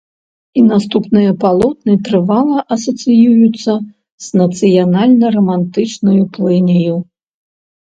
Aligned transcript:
І 0.61 0.61
наступныя 0.69 1.35
палотны 1.43 1.93
трывала 2.07 2.65
асацыююцца 2.77 3.71
з 3.79 4.27
нацыянальна-рамантычнаю 4.45 6.23
плыняю. 6.37 6.95